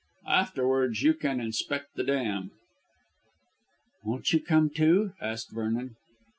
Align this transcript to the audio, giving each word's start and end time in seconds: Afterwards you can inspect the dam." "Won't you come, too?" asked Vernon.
Afterwards 0.27 1.03
you 1.03 1.13
can 1.13 1.39
inspect 1.39 1.93
the 1.93 2.03
dam." 2.03 2.49
"Won't 4.03 4.33
you 4.33 4.39
come, 4.39 4.71
too?" 4.71 5.13
asked 5.21 5.51
Vernon. 5.51 5.95